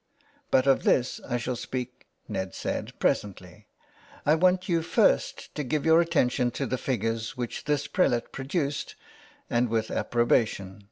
[0.49, 3.67] ''But of this I shall speak," Ned said,'' presently.
[4.25, 8.31] I want you first to give your atten tion to the figures which this prelate
[8.31, 8.95] produced,
[9.47, 9.69] and 376 THE WILD GOOSE.
[9.69, 10.79] with approbation.